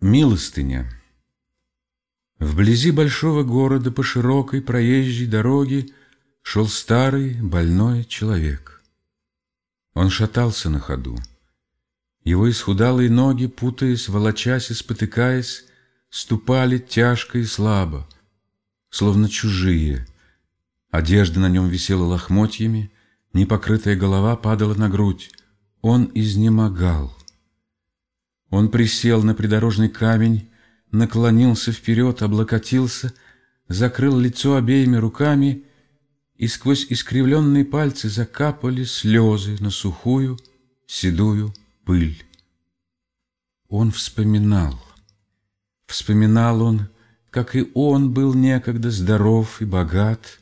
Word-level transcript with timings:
Милостыня. 0.00 0.90
Вблизи 2.38 2.90
большого 2.90 3.42
города 3.42 3.92
по 3.92 4.02
широкой 4.02 4.62
проезжей 4.62 5.26
дороге 5.26 5.90
шел 6.40 6.68
старый 6.68 7.34
больной 7.34 8.04
человек. 8.04 8.82
Он 9.92 10.08
шатался 10.08 10.70
на 10.70 10.80
ходу. 10.80 11.18
Его 12.24 12.48
исхудалые 12.48 13.10
ноги, 13.10 13.46
путаясь, 13.46 14.08
волочась 14.08 14.70
и 14.70 14.74
спотыкаясь, 14.74 15.66
ступали 16.08 16.78
тяжко 16.78 17.38
и 17.38 17.44
слабо, 17.44 18.08
словно 18.88 19.28
чужие. 19.28 20.06
Одежда 20.90 21.40
на 21.40 21.50
нем 21.50 21.68
висела 21.68 22.04
лохмотьями, 22.04 22.90
непокрытая 23.34 23.96
голова 23.96 24.34
падала 24.36 24.72
на 24.72 24.88
грудь. 24.88 25.30
Он 25.82 26.10
изнемогал. 26.14 27.14
Он 28.50 28.68
присел 28.68 29.22
на 29.22 29.34
придорожный 29.34 29.88
камень, 29.88 30.48
наклонился 30.90 31.72
вперед, 31.72 32.20
облокотился, 32.20 33.14
закрыл 33.68 34.18
лицо 34.18 34.56
обеими 34.56 34.96
руками, 34.96 35.64
и 36.34 36.48
сквозь 36.48 36.86
искривленные 36.88 37.64
пальцы 37.64 38.08
закапали 38.08 38.84
слезы 38.84 39.56
на 39.60 39.70
сухую, 39.70 40.38
седую 40.86 41.54
пыль. 41.84 42.24
Он 43.68 43.92
вспоминал. 43.92 44.80
Вспоминал 45.86 46.62
он, 46.62 46.88
как 47.30 47.54
и 47.54 47.70
он 47.74 48.12
был 48.12 48.34
некогда 48.34 48.90
здоров 48.90 49.62
и 49.62 49.64
богат, 49.64 50.40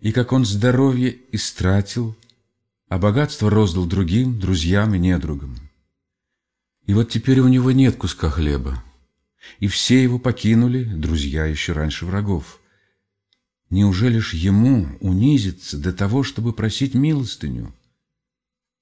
и 0.00 0.12
как 0.12 0.32
он 0.32 0.46
здоровье 0.46 1.18
истратил, 1.32 2.16
а 2.88 2.98
богатство 2.98 3.50
роздал 3.50 3.84
другим, 3.84 4.38
друзьям 4.38 4.94
и 4.94 4.98
недругам. 4.98 5.67
И 6.88 6.94
вот 6.94 7.10
теперь 7.10 7.40
у 7.40 7.48
него 7.48 7.70
нет 7.70 7.96
куска 7.96 8.30
хлеба. 8.30 8.82
И 9.60 9.68
все 9.68 10.02
его 10.02 10.18
покинули, 10.18 10.84
друзья 10.84 11.44
еще 11.44 11.74
раньше 11.74 12.06
врагов. 12.06 12.60
Неужели 13.68 14.18
ж 14.18 14.32
ему 14.32 14.96
унизиться 15.00 15.76
до 15.76 15.92
того, 15.92 16.22
чтобы 16.22 16.54
просить 16.54 16.94
милостыню? 16.94 17.74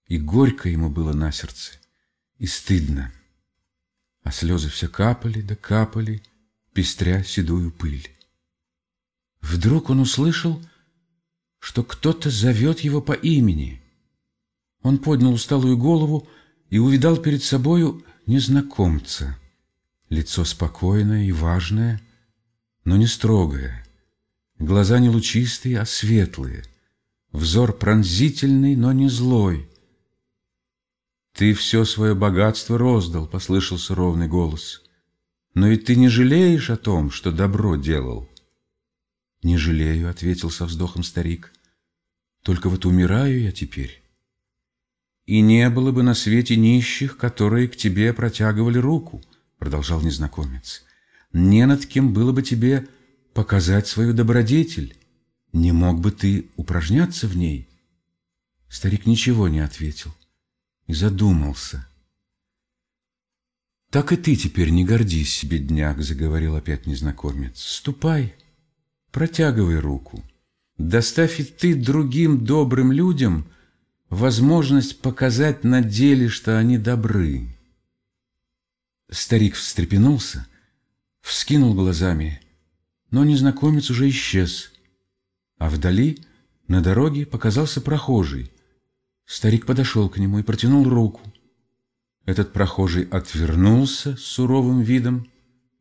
И 0.07 0.19
горько 0.19 0.69
ему 0.69 0.89
было 0.89 1.13
на 1.13 1.33
сердце, 1.33 1.73
и 2.39 2.47
стыдно. 2.47 3.13
А 4.23 4.31
слезы 4.31 4.69
все 4.69 4.87
капали 4.87 5.41
да 5.41 5.57
капали, 5.57 6.23
пестря 6.73 7.25
седую 7.25 7.73
пыль. 7.73 8.09
Вдруг 9.41 9.91
он 9.91 9.99
услышал, 9.99 10.65
что 11.59 11.83
кто-то 11.83 12.31
зовет 12.31 12.81
его 12.81 13.03
по 13.03 13.15
имени. 13.15 13.83
Он 14.83 14.99
поднял 14.99 15.33
усталую 15.33 15.77
голову, 15.77 16.29
и 16.71 16.79
увидал 16.79 17.17
перед 17.17 17.43
собою 17.43 18.05
незнакомца. 18.27 19.39
Лицо 20.09 20.45
спокойное 20.45 21.25
и 21.25 21.33
важное, 21.33 22.01
но 22.85 22.97
не 22.97 23.07
строгое. 23.07 23.85
Глаза 24.59 24.99
не 24.99 25.09
лучистые, 25.09 25.81
а 25.81 25.87
светлые. 25.87 26.65
Взор 27.33 27.73
пронзительный, 27.73 28.77
но 28.77 28.93
не 28.93 29.09
злой. 29.09 29.69
«Ты 31.35 31.53
все 31.53 31.85
свое 31.85 32.15
богатство 32.15 32.79
роздал»,— 32.79 33.27
послышался 33.29 33.95
ровный 33.95 34.27
голос. 34.27 34.83
«Но 35.55 35.69
ведь 35.69 35.85
ты 35.85 35.97
не 35.97 36.09
жалеешь 36.09 36.71
о 36.71 36.79
том, 36.79 37.11
что 37.11 37.31
добро 37.31 37.77
делал?» 37.77 38.29
«Не 39.43 39.59
жалею»,— 39.59 40.09
ответил 40.11 40.51
со 40.51 40.65
вздохом 40.65 41.03
старик. 41.03 41.53
«Только 42.43 42.71
вот 42.71 42.87
умираю 42.87 43.43
я 43.43 43.53
теперь» 43.53 44.06
и 45.27 45.41
не 45.41 45.69
было 45.71 45.93
бы 45.93 46.03
на 46.03 46.15
свете 46.15 46.57
нищих, 46.57 47.17
которые 47.17 47.69
к 47.69 47.77
тебе 47.77 48.13
протягивали 48.13 48.79
руку, 48.79 49.23
продолжал 49.59 50.01
незнакомец. 50.01 50.85
Не 51.33 51.67
над 51.67 51.85
кем 51.85 52.13
было 52.13 52.33
бы 52.33 52.43
тебе 52.43 52.87
показать 53.35 53.87
свою 53.87 54.15
добродетель. 54.15 54.97
Не 55.53 55.73
мог 55.73 56.01
бы 56.01 56.13
ты 56.13 56.51
упражняться 56.57 57.27
в 57.27 57.37
ней? 57.37 57.69
Старик 58.69 59.07
ничего 59.07 59.49
не 59.49 59.61
ответил 59.61 60.15
и 60.87 60.95
задумался. 60.95 61.87
«Так 63.91 64.13
и 64.13 64.17
ты 64.17 64.37
теперь 64.37 64.71
не 64.71 64.85
гордись, 64.85 65.45
бедняк»,— 65.45 66.03
заговорил 66.03 66.57
опять 66.57 66.87
незнакомец. 66.87 67.63
«Ступай, 67.63 68.35
протягивай 69.13 69.79
руку. 69.79 70.23
Доставь 70.77 71.41
и 71.41 71.45
ты 71.45 71.75
другим 71.75 72.45
добрым 72.45 72.93
людям 72.93 73.47
возможность 74.11 75.01
показать 75.01 75.65
на 75.65 75.83
деле, 75.83 76.29
что 76.29 76.59
они 76.59 76.79
добры. 76.79 77.49
Старик 79.11 79.55
встрепенулся, 79.55 80.47
вскинул 81.21 81.75
глазами, 81.75 82.41
но 83.11 83.25
незнакомец 83.25 83.91
уже 83.91 84.09
исчез, 84.09 84.73
а 85.59 85.71
вдали 85.71 86.25
на 86.69 86.83
дороге 86.83 87.27
показался 87.27 87.81
прохожий. 87.81 88.53
Старик 89.25 89.67
подошел 89.67 90.09
к 90.09 90.19
нему 90.19 90.39
и 90.39 90.43
протянул 90.43 90.89
руку. 90.89 91.21
Этот 92.25 92.53
прохожий 92.53 93.05
отвернулся 93.05 94.17
с 94.17 94.21
суровым 94.21 94.83
видом 94.83 95.29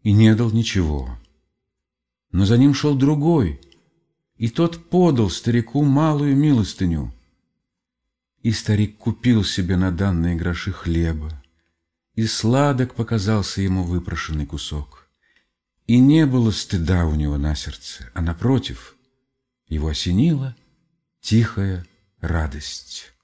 и 0.03 0.11
не 0.11 0.33
дал 0.35 0.51
ничего. 0.51 1.17
Но 2.31 2.45
за 2.45 2.57
ним 2.57 2.73
шел 2.73 2.95
другой, 2.95 3.61
и 4.35 4.49
тот 4.49 4.89
подал 4.89 5.29
старику 5.29 5.83
малую 5.83 6.35
милостыню— 6.35 7.11
и 8.45 8.51
старик 8.51 8.99
купил 8.99 9.43
себе 9.43 9.75
на 9.75 9.91
данные 9.91 10.35
гроши 10.35 10.71
хлеба, 10.71 11.43
и 12.13 12.27
сладок 12.27 12.93
показался 12.93 13.63
ему 13.63 13.81
выпрошенный 13.83 14.45
кусок. 14.45 15.09
И 15.87 15.99
не 15.99 16.27
было 16.27 16.51
стыда 16.51 17.07
у 17.07 17.15
него 17.15 17.39
на 17.39 17.55
сердце, 17.55 18.07
а 18.13 18.21
напротив, 18.21 18.97
его 19.67 19.87
осенила 19.87 20.55
тихая 21.21 21.87
радость. 22.21 23.14